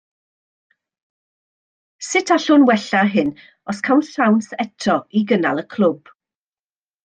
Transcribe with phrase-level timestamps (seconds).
[2.07, 3.31] Sut allwn wella hyn
[3.75, 6.15] os cawn siawns eto i gynnal y clwb?